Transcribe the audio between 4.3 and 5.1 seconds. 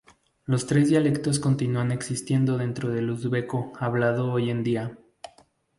hoy en día.